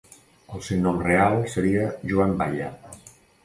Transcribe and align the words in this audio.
El 0.55 0.63
seu 0.67 0.79
nom 0.85 0.97
real 1.03 1.37
seria 1.57 1.87
Joan 2.13 2.35
Batlle. 2.43 2.75